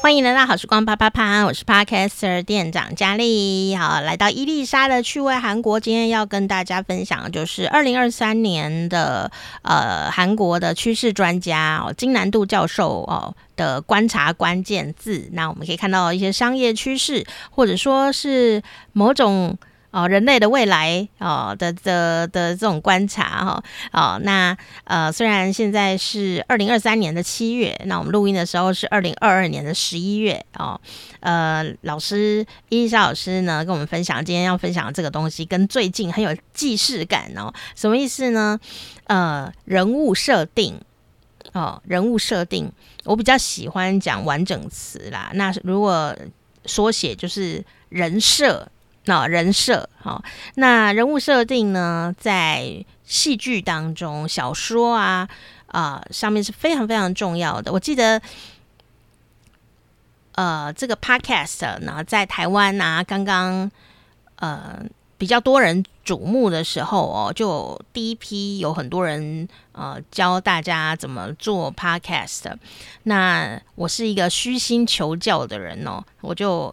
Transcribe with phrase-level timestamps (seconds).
[0.00, 3.76] 欢迎来到好时光啪啪啪，我是 Podcaster 店长佳丽。
[3.76, 9.30] 好，来到伊丽莎的趣味韩国，今天要跟大家分享的就是二零二三年的
[9.62, 15.28] 呃韩国的趋势专家哦金南度教授哦的观察关键字。
[15.32, 18.62] 那我们可以看到一些商业趋势，或者说是
[18.92, 19.56] 某种。
[19.92, 30.80] 哦，人类的未来哦的的的这种观察哈哦，那呃虽然现在是二零二三年的七月，那我们录音的时候是二零二二年的十一月哦，
[31.20, 38.58] 呃老师伊莎老师呢跟我们分享今天要分享的这个东西跟最近很有既视感哦，什么意思呢？
[39.08, 40.80] 呃，人物设定
[41.52, 42.72] 哦，人物设定，
[43.04, 46.16] 我比较喜欢讲完整词啦，那如果
[46.64, 48.66] 缩写就是人设。
[49.06, 50.24] 那、人设，好、哦，
[50.54, 55.28] 那人物设定呢，在戏剧当中、小说啊
[55.66, 57.72] 啊、上面是非常非常重要的。
[57.72, 58.22] 我记得，
[60.36, 63.68] 呃，这个 podcast 呢，在台湾啊，刚刚
[64.36, 64.80] 呃
[65.18, 72.54] 比较多人瞩目的时候哦，就第一批有很多人呃教大家怎么做 podcast。
[73.02, 76.72] 那我是一个虚心求教的人哦，我就。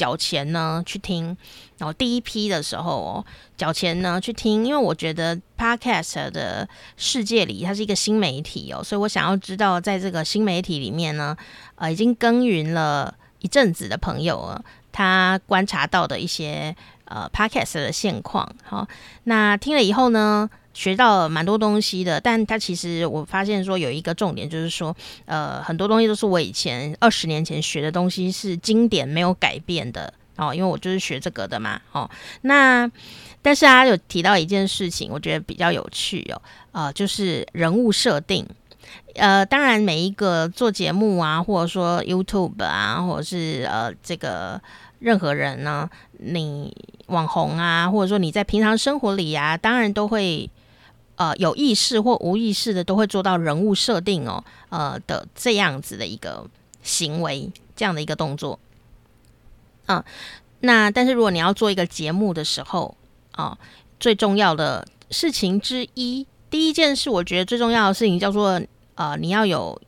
[0.00, 1.36] 缴钱呢去听，
[1.76, 11.36] 然后第一批的时候哦，缴钱呢去听，因为我觉得 Podcast 的世界里它是一个新媒体哦，所以我想要知道在这个新媒体里面呢，
[11.74, 18.50] 呃，已经耕耘了一阵子的朋友啊，他观察到的一些呃 Podcast 的现况。
[18.64, 18.88] 好，
[19.24, 20.48] 那听了以后呢，
[20.80, 32.90] 学到蛮多东西的，但他其实我发现说有一个重点，就是说，呃，很多东西都是我以前二十年前学的东西，是经典没有改变的哦，因为我就是学这个的嘛，哦，那
[33.42, 36.40] 但是他有提到一件事情，我觉得比较有趣哦，
[36.72, 38.46] 呃，就是人物设定，
[39.16, 44.58] 呃，当然每一个做节目啊，或者说 YouTube 啊，或者是呃这个
[45.00, 46.74] 任何人呢，你
[47.08, 50.48] 网红啊，或者说你在平常生活里啊，当然都会。
[51.20, 56.48] 呃，有意识或无意识的都会做到人物设定哦，呃的这样子的一个
[56.82, 58.58] 行为，这样的一个动作。
[59.84, 60.02] 嗯、
[60.60, 62.96] 那但是如果你要做一个节目的时候，
[63.32, 63.58] 啊、
[63.98, 68.58] 最重要的事情之一，第一件事，我觉得最重要的事情叫做，
[68.94, 69.78] 呃，你要有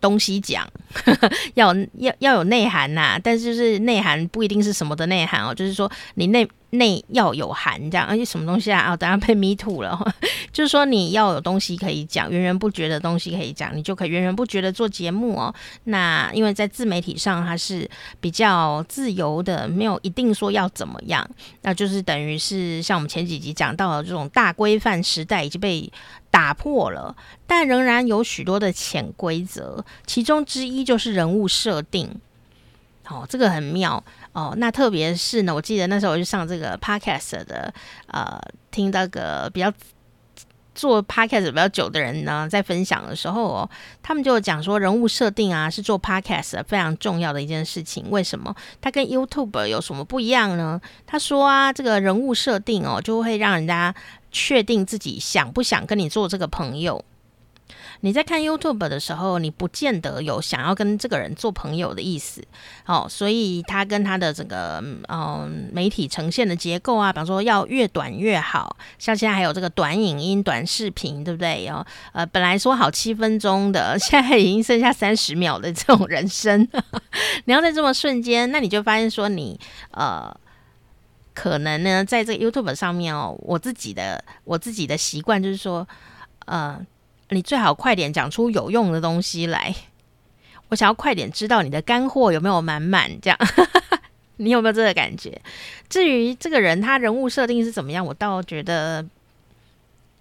[0.00, 0.66] 东西讲，
[1.54, 6.48] 要要要有内涵呐、但是就是内涵不一定是什么的内涵哦，就是说你内。
[6.72, 8.92] 内要有涵，这样，而且什么东西啊？
[8.92, 9.98] 哦，等下被迷吐了，
[10.54, 15.52] 就是说你要有东西可以讲，源源不绝的东西可以讲，你就可以源源不绝的做节目哦。
[15.82, 17.90] 那因为在自媒体上，它是
[18.20, 21.28] 比较自由的，没有一定说要怎么样，
[21.62, 25.92] 那就是等于是像我们前几集讲到的这种大规范时代已经被
[26.30, 32.20] 打破了，但仍然有许多的潜规则，其中之一就是人物设定。
[33.08, 34.02] 哦，这个很妙
[34.32, 34.54] 哦。
[34.56, 37.74] 那特别是呢，我记得那时候我就上这个 podcast 的，
[38.06, 38.40] 呃，
[38.70, 39.72] 听那个比较
[40.76, 43.70] 做 podcast 比较久的人呢，在分享的时候哦，
[44.00, 48.08] 他们就讲说人物设定啊是做 podcast 非常重要的一件事情。
[48.10, 48.54] 为什么？
[48.80, 50.80] 它跟 YouTube 有什么不一样呢？
[51.04, 53.92] 他说啊，这个人物设定哦，就会让人家
[54.30, 57.04] 确定自己想不想跟你做这个朋友。
[58.02, 62.42] 你在看 YouTube 的时候，你不见得有想要跟这个人做朋友的意思，
[62.86, 71.68] 哦，所以他跟他的这个嗯、媒体呈现的结构啊，比方说要越短越好，像现在还有这个短影音、短视频，对不对？
[71.68, 76.66] 哦，呃，本来说好七分钟的， 现在已经剩下三十秒的这种人生，
[77.44, 80.34] 你要在这么瞬间，那你就发现说你呃，
[81.40, 85.88] 可能呢，在这个 YouTube 上面哦，我自己的我自己的习惯就是说，
[86.44, 86.78] 呃。
[87.32, 89.72] 你最好快点讲出有用的东西来，
[90.68, 93.38] 我想要快点知道你的干货有没有满满，这样
[94.38, 95.40] 你有没有这个感觉？
[95.88, 99.06] 至于这个人他人物设定是怎么样，我倒觉得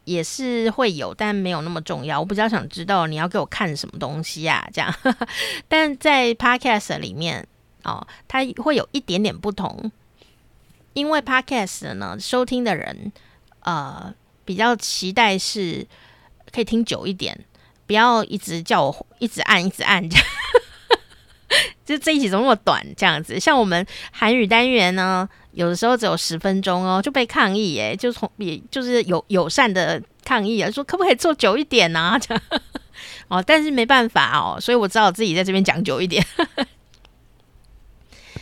[0.03, 2.19] 也是会有，但没有那么重要。
[2.19, 4.93] 我比较想知道你要给我看什么东西啊，这样。
[5.67, 7.47] 但在 Podcast 里面
[7.83, 9.91] 哦，它会有一点点不同，
[10.99, 13.11] 因为 Podcast 呢，收听的人
[13.61, 14.13] 呃
[14.45, 15.87] 比较期待是。
[16.51, 17.45] 可以听久一点，
[17.85, 20.25] 不要一直叫我一直按一直按这样，
[21.85, 22.83] 就这一集怎么那么短？
[22.97, 32.17] 这样子，像我们韩语单元呢，有的时候只有十分钟哦，就被抗议哎，就从也就是友友善的抗议啊，说可不可以做久一点呢？
[32.19, 32.43] 这样
[33.29, 36.25] 哦，但是没办法哦，所以我只好自己在这边讲久一点。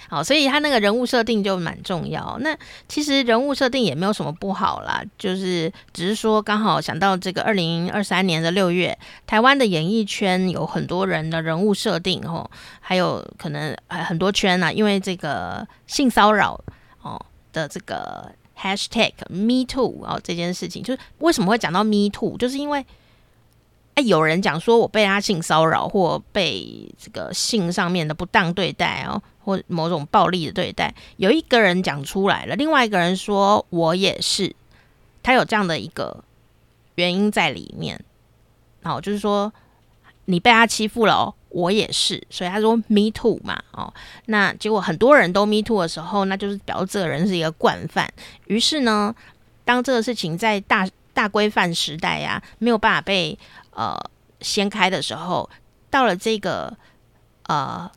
[0.09, 2.38] 好，所以他那个人物设定就蛮重要。
[2.39, 2.57] 那
[2.88, 12.50] 其实人物设定也没有什么不好啦，就是只是说刚好想到这个二零二三年的六月，台湾的演艺圈有很多人的人物设定哦，
[12.80, 16.59] 还有可能很多圈啊，因为这个性骚扰
[17.01, 17.19] 哦
[17.51, 22.86] 的这个 hashtag Me Too 哦这件事情，就是为什么会讲到 Me Too，就是因为。
[23.98, 30.94] 哎，有人讲说我被他性骚扰，或被这个性上面的不当对待哦，或某种暴力的对待。
[31.15, 34.53] 有一个人讲出来了，另外一个人说我也是，
[35.23, 36.21] 他有这样的一个
[36.95, 38.03] 原因在里面。
[38.83, 39.53] 哦，就是说
[40.25, 43.94] 你被他欺负了哦，我也是，所以他说 me too 嘛，哦，
[44.25, 48.11] 那结果很多人都 me too 的时候，那就是表示这个人是一个惯犯。
[48.47, 49.15] 于是呢，
[49.63, 53.39] 当这个事情在大大规范时代呀、没有办法被。
[53.77, 53.95] 呃，
[54.41, 55.47] 掀开的时候，
[55.91, 56.75] 到了这个
[57.44, 57.88] 呃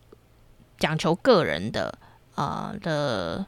[0.80, 1.96] 讲求个人的
[2.34, 3.46] 呃的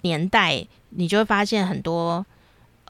[0.00, 2.24] 年代，你就会发现很多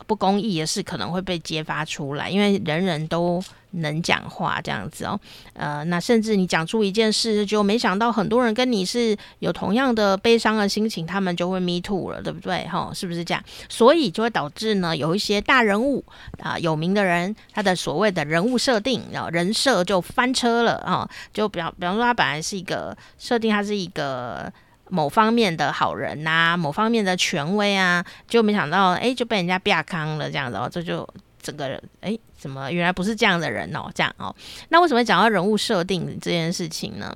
[0.06, 3.42] 不公义的事可能会被揭发出来，因为人人都。
[3.72, 5.18] 能讲话这样子哦，
[5.54, 12.66] 呃，那甚至你讲出一件事，就没想到很多人跟你是有同样的悲伤的心情，他们就会 me too 了，对不对？
[12.68, 13.42] 哈、是不是这样？
[13.68, 16.04] 所以就会导致呢，有一些大人物
[16.42, 24.52] 啊、有名的人，他的所谓的人物设定，然后人设就翻车了啊、就比方比方说，他本来是一个设定，他是一个
[24.90, 31.08] 某方面的好人呐、某方面的权威啊，就没想到哎，就被人家啪康了这样子哦，这就。
[31.42, 33.90] 整个人哎，怎么原来不是这样的人哦？
[33.94, 34.34] 这样哦，
[34.68, 37.14] 那为什么讲到人物设定这件事情呢？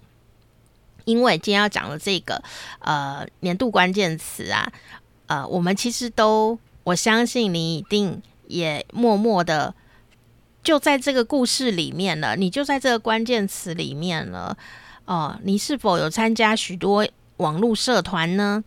[1.05, 2.43] 因为今天要讲的这个
[2.81, 4.73] 呃年度关键词啊，
[5.27, 9.73] 呃，我们其实都我相信你一定也默默的
[10.65, 14.57] 就在这个故事里面了，你就在这个关键词里面了
[15.05, 17.07] 哦、你是否有参加许多
[17.37, 18.65] 网络社团呢？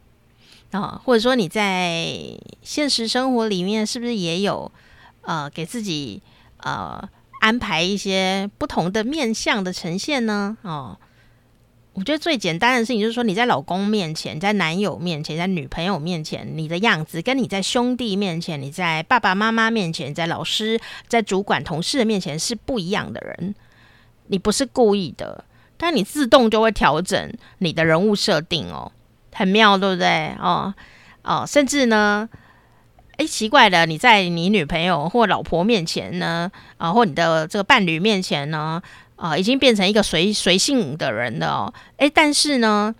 [0.72, 2.16] 啊、或者说你在
[2.62, 4.72] 现实生活里面是不是也有？
[5.22, 6.22] 呃，给自己
[6.58, 7.08] 呃
[7.42, 10.58] 安排一些不同的面相的呈现呢？
[10.62, 10.98] 哦，
[11.94, 23.56] 我觉得最简单的事情就是说，你在老公面前，在男友面前，在女朋友面前，你的样子跟你在兄弟面前，你在爸爸妈妈面前，在老师、在主管、同事的面前是不一样的人。
[24.28, 25.44] 你不是故意的，
[25.78, 28.92] 但你自动就会调整你的人物设定哦，
[29.34, 30.36] 很妙，对不对？
[30.40, 30.74] 哦
[31.24, 32.30] 哦，甚至呢。
[33.20, 38.82] 哎，奇怪的，你在你女朋友或老婆面前呢，啊，或你的这个伴侣面前呢，
[39.18, 41.74] 啊，已经变成一个随随性的人了哦。
[41.98, 42.96] 哎，但是呢，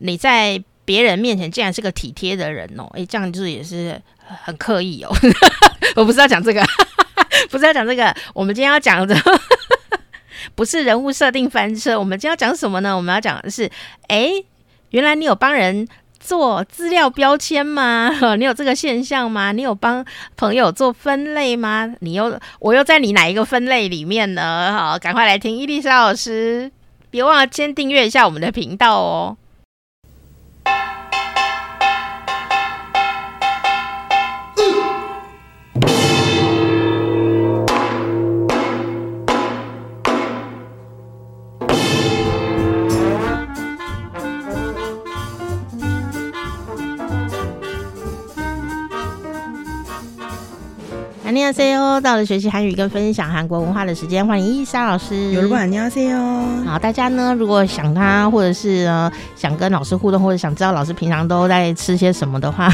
[0.00, 2.84] 你在别人面前竟然是个体贴的人哦。
[2.92, 3.98] 哎，这样就是也是
[4.44, 5.16] 很刻意哦。
[5.96, 6.62] 我不是要讲这个，
[7.48, 8.14] 不是要讲这个。
[8.34, 9.16] 我们今天要讲的
[10.54, 12.94] 不是人物设定翻车，我们今天要讲什么呢？
[12.94, 13.70] 我们要讲的是，
[14.08, 14.32] 哎，
[14.90, 15.88] 原来你有帮人。
[16.22, 18.10] 做资料标签吗？
[18.38, 19.50] 你有这个现象吗？
[19.50, 20.04] 你有帮
[20.36, 21.92] 朋友做分类吗？
[22.00, 24.72] 你又我又在你哪一个分类里面呢？
[24.72, 26.70] 好，赶快来听伊丽莎老师，
[27.10, 29.36] 别忘了先订阅一下我们的频道哦。
[51.52, 55.32] C O，，到了学习韩语跟分享韩国文化的时间，欢迎伊莎老师。
[55.32, 56.72] 有人大家好。
[56.72, 62.72] 好，大家呢，如果想他，或者是呃，想跟老师互动，或者想知道老师平常都在吃些什么的话。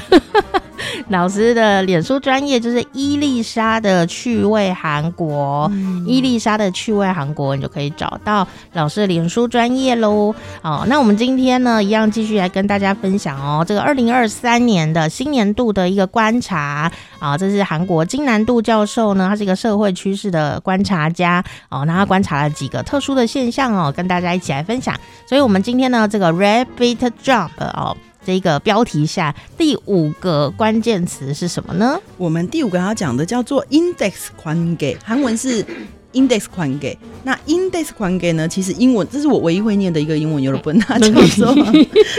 [1.11, 10.35] 老师的脸书专业就是伊丽莎的趣味韩国，嗯、伊丽莎的趣味韩国，你就可以找到老师的脸书专业喽。
[10.61, 24.95] 好，那我们今天呢，一样继续来跟大家分享哦，这个二零二三年的新年度的一个观察啊，这是韩国金南度教授呢，他是一个社会趋势的观察家哦，那他观察了几个特殊的现象哦，跟大家一起来分享。
[25.27, 27.97] 所以我们今天呢，这个 Rabbit Jump 哦。
[28.29, 31.99] 这一个标题下第五个关键词是什么呢？
[32.19, 35.65] 我们第五个要讲的叫做 index 宽给韩文是
[36.13, 36.99] index 宽给。
[37.25, 41.55] 那 index 宽给呢其实英文这是我唯一会念的一个英文有了不那叫做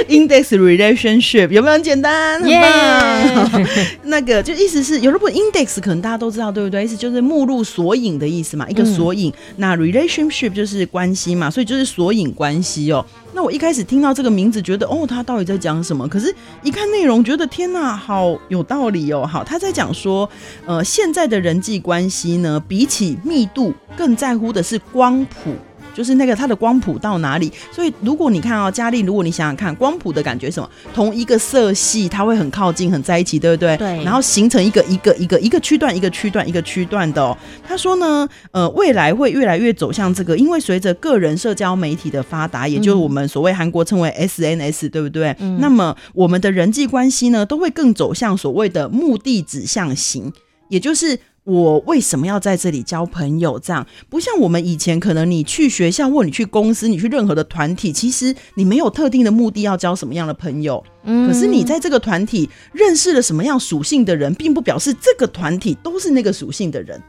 [0.07, 2.41] index relationship 有没有很简单？
[2.41, 3.67] 很棒。
[4.05, 6.83] 那个就意思是有了不 index 可能大家都知道对不对？
[6.85, 9.31] 意思就是目录索引的意思嘛一个索引。
[9.57, 13.05] 那 relationship 就是关系嘛所以就是索引关系哦。
[13.39, 16.05] 那我一开始听到这个名字，觉得哦，他到底在讲什么？
[16.09, 19.25] 可是，一看内容，觉得天呐，好有道理哦。
[19.25, 20.29] 好，他在讲说，
[20.65, 25.55] 呃，现在的人际关系呢，比起密度，更在乎的是光谱。
[25.99, 27.51] 就是那个它的光谱到哪里。
[27.73, 30.69] 所以如果你看哦，佳丽，如果你想想看，光谱的感觉什么？
[30.93, 33.75] 同一个色系，它会很靠近，很在一起，对不对？
[33.75, 34.01] 对。
[34.05, 37.37] 然后形成一个一个一个一个区段，一个区段，一个区段的哦。
[37.67, 45.35] 他说呢，呃，未来会越来越走向这个，因为随着个人社交媒体的发达，也就是我们所谓韩国称为 SNS，对不对？
[45.39, 45.59] 嗯。
[45.59, 50.31] 那么我们的人际关系呢，都会更走向所谓的目的指向型，
[50.69, 51.19] 也就是。
[51.49, 53.57] 我为什么要在这里交朋友？
[53.57, 60.83] 这样不像我们以前，可能你去学校或你去公司，你去任何的团体，其实你没有特定的目的要交什么样的朋友。
[61.05, 67.01] 嗯，可是你在这个团体认识了什么样属性的人，并不表示这个团体都是那个属性的人。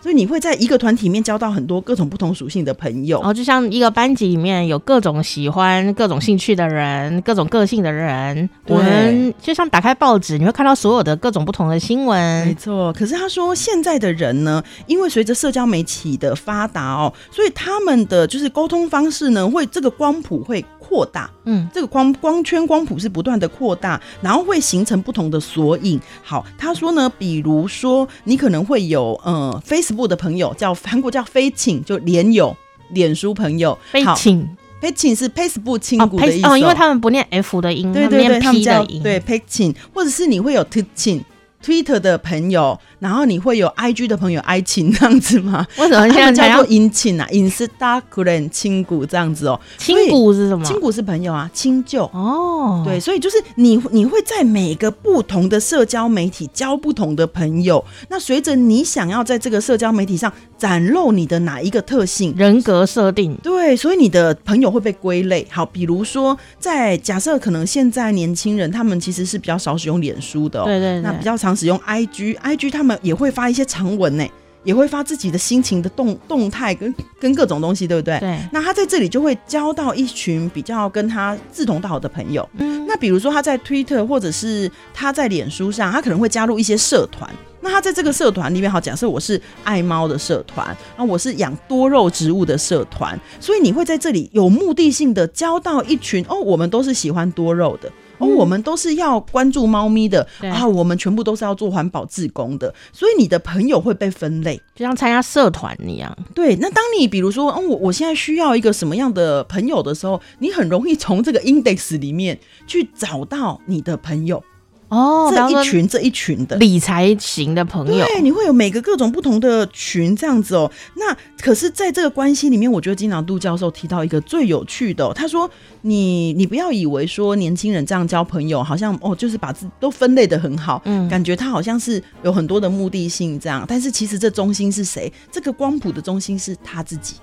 [0.00, 8.48] 所以你会在一个团体里面交到很多各种不同属性的朋友，然后，就像一个班级里面有各种喜欢、各种兴趣的人，各种个性的人。
[8.66, 12.46] 我们就像打开报纸，你会看到所有的各种不同的新闻。
[12.46, 12.92] 没错。
[12.94, 21.30] 可是他说，现在的人呢，因为随着社交媒体的发达哦，所以他们的就是沟通方式呢，会这个光谱会扩大。
[21.44, 26.00] 嗯，这个光光圈光谱是不断的扩大，然后会形成不同的索引。
[26.24, 32.56] 好，他说呢，比如说你可能会有呃 Facebook 的朋友叫韩国叫飞请，就脸友、
[32.90, 33.78] 脸书朋友。
[33.92, 34.48] 飞亲，
[34.80, 41.24] 飞亲是 Facebook 亲骨的意思哦，哦，因为他们不念 F 的音，对对对，他们叫对飞亲，或者是你会有 T 亲。
[41.62, 45.66] Twitter 的朋友，然后你会有 IG 的朋友 I 亲这样子吗？
[45.78, 49.60] 为什么现在叫做姻亲啊？Instagram 亲骨这样子哦。
[49.78, 50.64] 亲骨是什么？
[50.64, 52.82] 亲骨是朋友啊，亲旧哦。
[52.84, 57.84] 对，所以就是你你会在每个不同的社交媒体交不同的朋友。
[58.08, 65.46] 那随着你想要在这个社交媒体上展露你的哪一个特性，人格设定，对，所以你的朋友会被归类。
[65.50, 71.50] 好，比如说在假设可能现在年轻人他们其实是比较少使用脸书的，对对，那比较常。
[71.60, 74.26] 使用 IG，IG 他们也会发一些长文呢，
[74.64, 78.18] 也会发自己的心情的动动态跟跟各种东西，对不对？
[78.20, 78.38] 对。
[78.52, 82.48] 那他在这里就会交到一群比较跟他志同道合的朋友。
[82.58, 82.86] 嗯。
[82.86, 87.30] 那比如说他在 Twitter 或者是他在脸书上，他可能会加入一些社团。
[87.62, 97.92] 那他在这个社团里面，好，假设我是爱猫的社团，那我是养多肉植物的社团，所以你会在这里有目的性的交到一群哦，我们都是喜欢多肉的。
[98.20, 106.16] 哦，我们都是要关注猫咪的啊，我们全部都是要做环保志工的，所以你的朋友会被分类，就像参加社团一样。
[106.34, 114.42] 对，那当你比如说，嗯，我我现在需要一个什么样的朋友的时候，你很容易从这个 index 里面去找到你的朋友。
[114.90, 120.70] 哦，这一群这一群的理财型的朋友，对，你会有每个各种不同的群这样子哦。
[120.96, 125.48] 那可是，在这个关系里面，我觉得经常杜教授提到一个最有趣的哦，他说
[125.82, 133.64] ：“你你不要以为说年轻人这样交朋友，好像哦，就是把自都分类的很好，嗯，感觉他好像是有很多的目的性这样。
[133.68, 135.10] 但是其实这中心是谁？
[135.30, 137.14] 这个光谱的中心是他自己，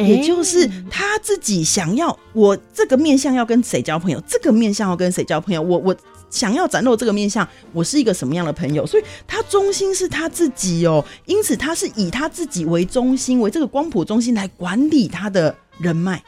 [0.00, 5.96] 也就是他自己想要我这个面向要跟谁交朋友，这个面向要跟谁交朋友，我我。”
[6.30, 8.86] 想要展露这个面向，我是一个什么样的朋友？
[8.86, 16.22] 所以他中心是他自己哦，因此他是以他自己为中心，为这个光谱中心来管理他的人脉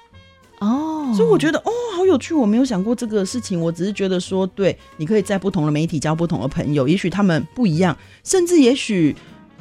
[0.58, 1.14] 哦。
[1.16, 3.60] 所以我觉得哦，好有趣，我没有想过这个事情。
[3.60, 9.14] 我只是觉得说，对，你可以在不同的媒体交不同的朋友，也许他们不一样，甚至也许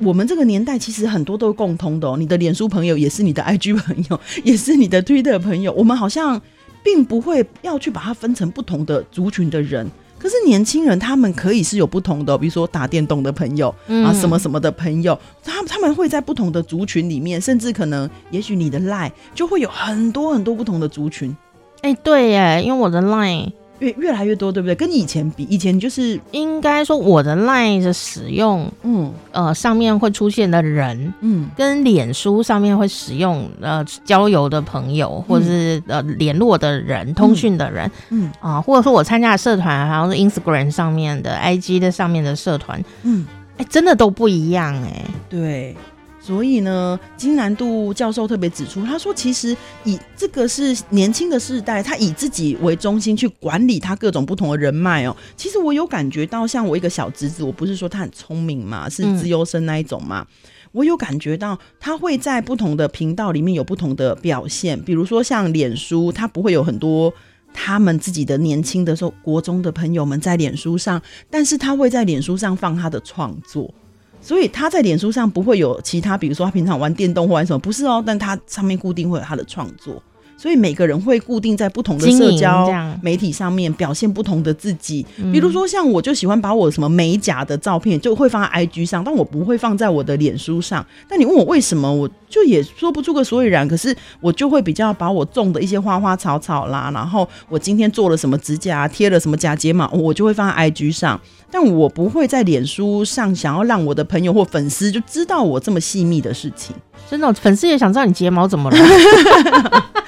[0.03, 2.15] 我们这个年代其实很多都是共通的哦。
[2.17, 5.71] 你的脸书朋友也是你的 IG 朋友，也是你的 Twitter 朋友。
[5.73, 6.41] 我们好像
[6.83, 9.89] 并不会要去把它分成不同的族群的人。
[10.17, 21.35] 可是年轻人他们可以是有不同的，比如说打电动的朋友、嗯、啊，什么什么的朋友，他他们会在不同的族群里面，甚至可能，也许你的 line 就会有很多很多不同的族群。
[21.81, 23.51] 哎、欸，对耶，因为我的 line。
[23.81, 24.73] 越越来越多，对不对？
[24.75, 38.31] 跟以前比，以前就是应该说我的 LINE 的使用，嗯，呃，上面会出现的人，嗯，跟脸书上面会使用呃交友的朋友，或者是呃联络的人、通讯的人，嗯。
[38.39, 43.25] 啊、呃，或者说我参加的社团，好像是 Instagram 上面的、IG 的上面的社团，嗯，
[43.57, 45.75] 哎、欸，真的都不一样哎、欸，对。
[46.23, 55.17] 所以呢，金南度教授特别指出，他说，其实以这个是年轻的世代，他以自己为中心去管理他各种不同的人脉哦。
[55.35, 60.37] 其实我有感觉到，像我一个小侄子，我不是说他很聪明嘛，是资优生那一种嘛，嗯、
[60.73, 67.11] 我有感觉到他会在不同的频道里面有不同的表现，比如说像脸书，他不会有很多
[67.51, 71.01] 他们自己的年轻的时候国中的朋友们在脸书上，
[71.31, 73.73] 但是他会在脸书上放他的创作。
[74.21, 80.01] 所以他在脸书上不会有其他，比如说他平常玩电动或玩什么，不是哦，但他上面固定会有他的创作。
[80.41, 82.67] 所以每个人会固定在不同的社交
[82.99, 85.05] 媒体上面表现不同的自己。
[85.31, 90.83] 比如说像我就喜欢把我什么美甲的照片就会放在 IG 上，但我不会放在我的脸书上。
[91.07, 93.67] 但你问我为什么，我就也说不出个所以然。
[93.67, 101.21] 可是我就会比较把我种的一些花花草草啦，然后我今天做了什么指甲，贴了什么假睫毛，我就会放在 IG 上。
[101.51, 106.75] 但我不会在脸书上想要让我的朋友或粉丝就知道我这么细密的事情。
[107.09, 108.77] 真的，粉丝也想知道你睫毛怎么了，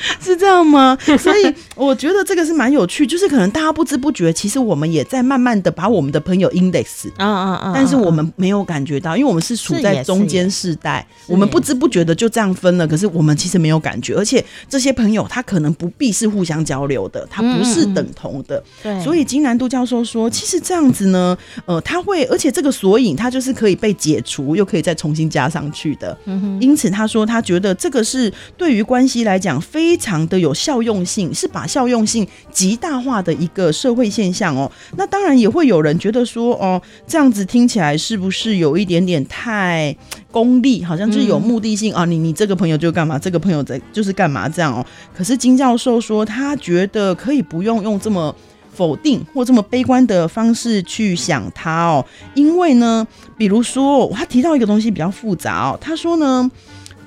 [0.21, 0.97] 是这样吗？
[1.19, 26.93] 所以我觉得这个是蛮有趣，就是可能大家不知不觉，其实我们也在慢慢的把我们的朋友 index，嗯嗯嗯，但是我们没有感觉到，因为我们是处在中间世代，我们不知不觉的就这样分了，可是我们其实没有感觉，而且这些朋友他可能不必是互相交流的，他不是等同的，对，所以金南都教授说，其实这样子呢，呃，他会，而且这个索引它就是可以被解除，又可以再重新加上去的，嗯哼，因此。
[26.93, 34.71] 他说：“他觉得这个是对于关系来讲非常的有效用性，是把效用性极大化的一个社会现象哦。
[34.97, 39.95] 那当然也会有人觉得说，哦，这样子听起来是不是有一点点太
[40.31, 40.83] 功利？
[40.83, 42.05] 好像就是有目的性啊。
[42.05, 44.85] 你你这个朋友就干嘛，这个朋友在就是干嘛这样哦。
[45.15, 48.35] 可是金教授说，他觉得可以不用用这么。”
[48.73, 52.03] 否定或这么悲观的方式去想他哦，
[52.33, 56.49] 因为呢，比如说他提到一个东西比较复杂哦，他说呢，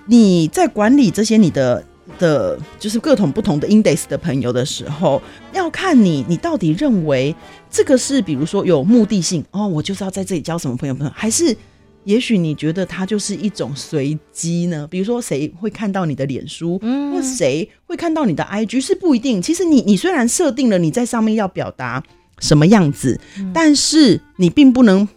[0.06, 1.84] 你在管理这些你的
[2.18, 7.34] 的，就是各种不同的 index 的朋友的时候，要看你你到底认为
[7.70, 11.56] 这个是比如说有目的性哦，我就是要在这里交什么朋友朋友，还是？
[12.04, 14.86] 也许你觉得它就是一种随机呢？
[14.88, 19.42] 比如说，谁会看到你的脸书，嗯，或谁会看到你的 IG 是不一定。
[19.42, 22.00] 其实你你虽然设定了你在上面要表达
[22.38, 25.08] 什么样子，嗯，但是你并不能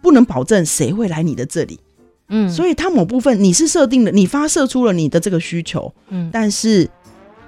[0.00, 1.78] 不能保证谁会来你的这里，
[2.30, 6.88] 嗯，所以它某部分你是设定了，你发射出了你的这个需求，嗯，但是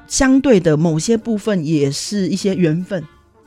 [0.06, 3.02] 相对的某些部分也是一些缘分，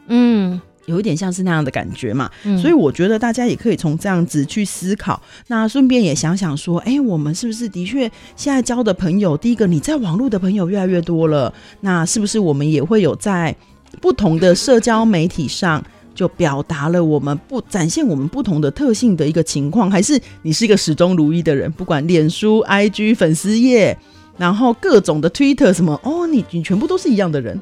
[0.07, 0.59] 嗯。
[0.87, 5.19] 有一点像是那样的感觉嘛，嗯，所以我觉得大家也可以从这样子去思考。
[5.47, 8.01] 那顺便也想想说，哎，我们是不是的确
[8.35, 11.51] 现在交的朋友，第一个你在网络的朋友越来越多了，
[11.81, 13.55] 那是不是我们也会有在
[13.99, 15.83] 不同的社交媒体上
[16.15, 19.91] 就表达了我们不展现我们不同的特性的一个情况？
[19.91, 23.95] 还是你是一个始终如一的人，不管脸书、IG 粉丝页，
[24.37, 27.59] 然后各种的 Twitter 什么，哦，你你全部都是一样的人。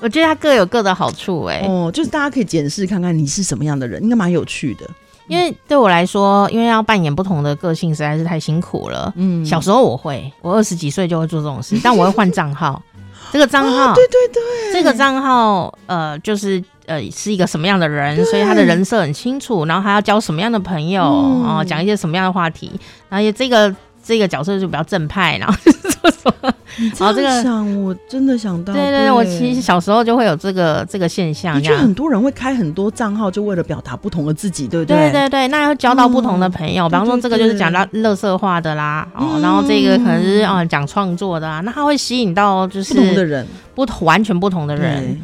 [0.00, 4.88] 我觉得它各有各的好处，欸，哎，哦，就是大家可以检视看看你是什么样的人，应该蛮有趣的。
[5.28, 9.12] 因为对我来说，因为要扮演不同的个性实在是太辛苦了。
[9.16, 12.80] 嗯，小时候我会，我二十几岁就会做这种事，但我会换账号。
[13.32, 21.02] 这个账号，对对对，这个账号，呃，就是呃是一个什么样的人，所以他的人设很清楚，然后他要交什么样的朋友
[21.44, 22.70] 啊，讲、一些什么样的话题，
[23.08, 23.74] 然后也这个。
[24.08, 26.54] 这个角色就比较正派，然后 就是说什么，
[26.96, 34.96] 然后这个想我真的想到，对对对，我其实小时候就会有这个这个现象，就很多人会开很多账号，就为了表达不同的自己，对不对？
[34.96, 43.44] 对对对，那要交到不同的朋友，比方说这个就是讲到乐色化的啦，哦，然后这个可能是啊讲创作的啊，那他会吸引到就是不同的人，
[43.74, 45.20] 不同完全不同的人，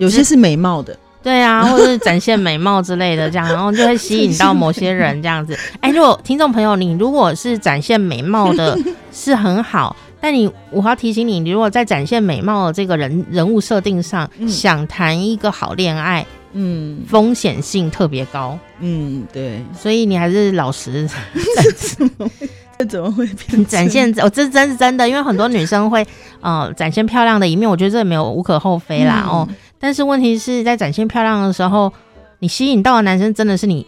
[0.00, 0.96] 有些是美貌的。
[1.22, 5.54] 对啊， 或者是展现美貌之类的，这样，然后就会吸引到某些人这样子。
[5.80, 8.78] 哎，如果听众朋友，你如果是展现美貌的，
[9.12, 21.06] 是很好，但你我要提醒你，你如果在展现美貌的这个人人物设定上，嗯、想谈一个好恋爱，嗯，风险性特别高，嗯，对，所以你还是老实。
[22.78, 24.10] 这怎么会变展现？
[24.22, 26.02] 哦，这真是真的，因为很多女生会
[26.40, 29.48] 呃展现漂亮的一面，我觉得这也没有无可厚非啦，嗯、哦。
[29.80, 31.90] 但是问题是在展现漂亮的时候，
[32.38, 33.86] 你吸引到的男生真的是你，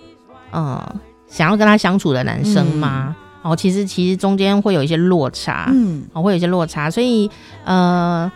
[0.51, 0.97] 呃，
[1.29, 3.15] 想要跟他相处的男生吗？
[3.45, 7.31] 嗯、哦，其实其实中间会有一些落差，嗯，哦，会有一些落差，所以
[7.65, 8.31] 呃，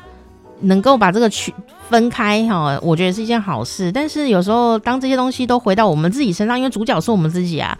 [0.60, 1.52] 能够把这个区
[1.88, 3.92] 分开哈、哦，我觉得是一件好事。
[3.92, 7.76] 但是有时候当这些东西都回到我们自己身上，因为主角是我们自己啊，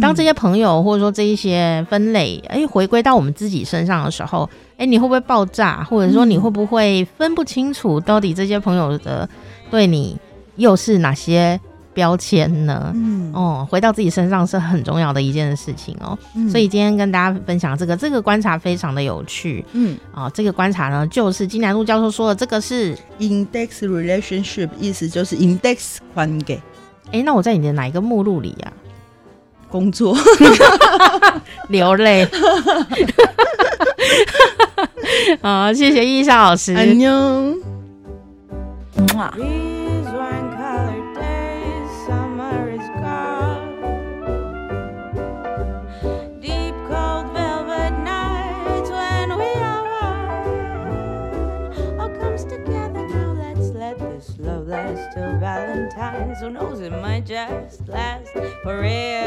[0.00, 4.48] 当这些朋友或者说这一些分类哎回归到我们自己身上的时候。
[4.76, 5.84] 哎，你会不会爆炸？
[5.84, 9.28] 或者说你会不会分不清楚到底这些朋友的
[9.70, 10.16] 对你
[10.56, 11.60] 又是哪些
[11.92, 12.92] 标签呢？
[12.94, 16.16] 嗯，哦，回到自己身上是很重要的一件事情哦。
[16.34, 19.64] 嗯，所以今天跟大家分享这个，这个观察非常的有趣。
[19.72, 26.60] 嗯，啊、哦，这个观察呢，就是金南路教授说的，这个是 index relationship，意思就是 index 关给。
[27.12, 28.78] 哎，那我在你的哪一个目录里呀、啊？
[29.70, 30.16] 工作
[31.68, 32.26] 流泪，
[35.40, 36.74] 好，谢谢易莎老师。
[36.74, 37.54] 安妞。
[57.30, 58.32] just last
[58.64, 59.19] forever.